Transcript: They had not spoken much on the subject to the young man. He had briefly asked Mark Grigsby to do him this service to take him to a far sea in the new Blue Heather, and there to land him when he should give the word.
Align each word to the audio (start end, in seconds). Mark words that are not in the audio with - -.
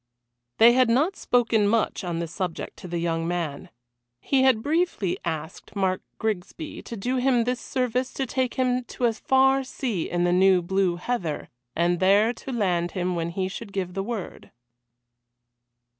They 0.57 0.73
had 0.73 0.89
not 0.89 1.15
spoken 1.15 1.67
much 1.67 2.03
on 2.03 2.17
the 2.17 2.27
subject 2.27 2.75
to 2.77 2.87
the 2.87 2.97
young 2.97 3.27
man. 3.27 3.69
He 4.19 4.41
had 4.41 4.63
briefly 4.63 5.19
asked 5.23 5.75
Mark 5.75 6.01
Grigsby 6.17 6.81
to 6.81 6.97
do 6.97 7.17
him 7.17 7.43
this 7.43 7.59
service 7.61 8.11
to 8.13 8.25
take 8.25 8.55
him 8.55 8.83
to 8.85 9.05
a 9.05 9.13
far 9.13 9.63
sea 9.63 10.09
in 10.09 10.23
the 10.23 10.33
new 10.33 10.63
Blue 10.63 10.95
Heather, 10.95 11.49
and 11.75 11.99
there 11.99 12.33
to 12.33 12.51
land 12.51 12.93
him 12.93 13.15
when 13.15 13.29
he 13.29 13.47
should 13.47 13.71
give 13.71 13.93
the 13.93 14.01
word. 14.01 14.49